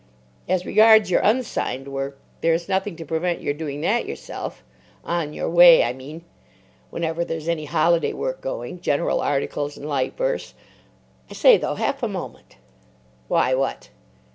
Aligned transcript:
As 0.49 0.65
regards 0.65 1.11
your 1.11 1.19
unsigned 1.21 1.87
work, 1.87 2.17
there 2.41 2.55
is 2.55 2.67
nothing 2.67 2.95
to 2.95 3.05
prevent 3.05 3.39
your 3.39 3.53
doing 3.53 3.81
that 3.81 4.07
yourself—'On 4.07 5.31
Your 5.31 5.47
Way,' 5.47 5.83
I 5.83 5.93
mean, 5.93 6.23
whenever 6.89 7.23
there's 7.23 7.47
any 7.47 7.65
holiday 7.65 8.11
work 8.13 8.41
going: 8.41 8.81
general 8.81 9.21
articles, 9.21 9.77
and 9.77 9.87
light 9.87 10.17
verse. 10.17 10.55
I 11.29 11.33
say, 11.35 11.55
though, 11.57 11.75
half 11.75 12.01
a 12.01 12.07
moment." 12.07 12.55
"Why, 13.27 13.53
what?" 13.53 13.89